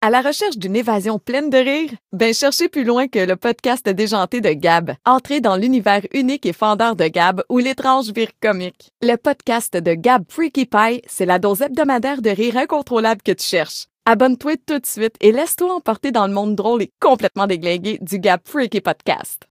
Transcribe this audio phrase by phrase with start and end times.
[0.00, 1.90] À la recherche d'une évasion pleine de rire?
[2.12, 4.92] Ben cherchez plus loin que le podcast déjanté de Gab.
[5.04, 8.92] Entrez dans l'univers unique et fendeur de Gab où l'étrange vire comique.
[9.02, 13.44] Le podcast de Gab Freaky Pie, c'est la dose hebdomadaire de rire incontrôlable que tu
[13.44, 13.86] cherches.
[14.06, 18.20] Abonne-toi tout de suite et laisse-toi emporter dans le monde drôle et complètement déglingué du
[18.20, 19.48] Gab Freaky Podcast.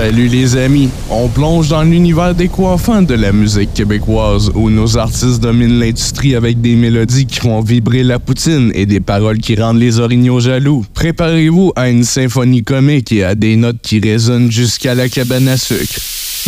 [0.00, 5.40] Salut les amis, on plonge dans l'univers décoiffant de la musique québécoise où nos artistes
[5.40, 9.78] dominent l'industrie avec des mélodies qui font vibrer la poutine et des paroles qui rendent
[9.78, 10.86] les orignaux jaloux.
[10.94, 15.58] Préparez-vous à une symphonie comique et à des notes qui résonnent jusqu'à la cabane à
[15.58, 16.00] sucre.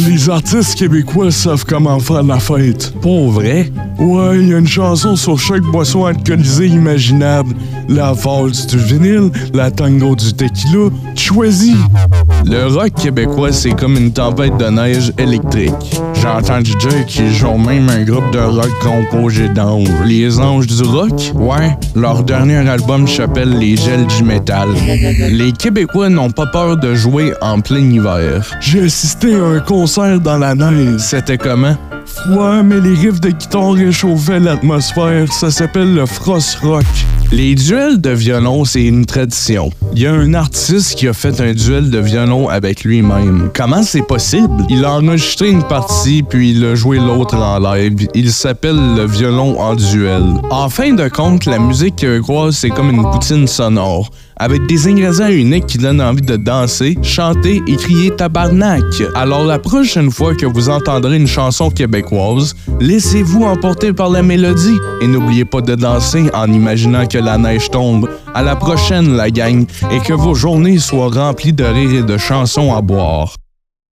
[0.09, 2.93] Les artistes québécois savent comment faire la fête.
[3.01, 3.71] Pour vrai?
[3.99, 7.55] Ouais, il y a une chanson sur chaque boisson alcoolisée imaginable.
[7.89, 10.89] La valse du vinyle, la tango du tequila.
[11.15, 11.77] Tu choisis.
[12.45, 16.01] Le rock québécois, c'est comme une tempête de neige électrique.
[16.15, 19.89] J'ai entendu dire qu'ils jouent même un groupe de rock composé d'anges.
[20.05, 21.33] Les anges du rock?
[21.35, 24.69] Ouais, leur dernier album s'appelle Les gels du métal.
[25.31, 28.51] Les Québécois n'ont pas peur de jouer en plein hiver.
[28.61, 31.01] J'ai assisté à un concert dans la neige.
[31.01, 31.77] C'était comment?
[32.07, 35.31] Froid, mais les riffs de guitare réchauffaient l'atmosphère.
[35.31, 36.85] Ça s'appelle le frost rock.
[37.31, 39.71] Les duels de violon, c'est une tradition.
[39.95, 43.51] Il y a un artiste qui a fait un duel de violon avec lui-même.
[43.55, 44.65] Comment c'est possible?
[44.71, 48.07] Il a enregistré une partie, puis il a joué l'autre en live.
[48.15, 50.25] Il s'appelle le violon en duel.
[50.51, 54.11] En fin de compte, la musique québécoise, c'est comme une poutine sonore
[54.43, 58.83] avec des ingrédients uniques qui donnent envie de danser, chanter et crier tabarnak.
[59.15, 64.79] Alors la prochaine fois que vous entendrez une chanson québécoise, laissez-vous emporter par la mélodie
[65.01, 68.11] et n'oubliez pas de danser en imaginant que la neige tombe.
[68.35, 72.19] À la prochaine la gang et que vos journées soient remplies de rires et de
[72.19, 73.37] chansons à boire.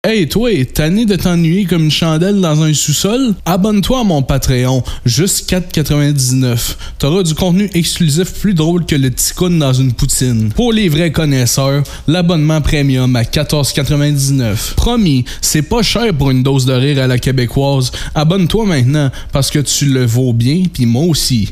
[0.09, 3.35] Hey toi, tanné de t'ennuyer comme une chandelle dans un sous-sol?
[3.45, 6.75] Abonne-toi à mon Patreon, juste 4,99.
[6.99, 10.55] T'auras du contenu exclusif plus drôle que le ticoun dans une poutine.
[10.55, 14.75] Pour les vrais connaisseurs, l'abonnement premium à 14,99.
[14.75, 17.93] Promis, c'est pas cher pour une dose de rire à la québécoise.
[18.15, 21.51] Abonne-toi maintenant, parce que tu le vaux bien, puis moi aussi.